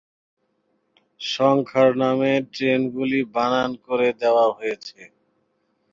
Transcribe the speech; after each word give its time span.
সংখ্যার 1.21 1.91
নামের 2.01 2.41
ট্রেনগুলি 2.53 3.19
বানান 3.35 3.71
করে 3.85 4.09
দেওয়া 4.21 4.47
হয়েছে। 4.57 4.99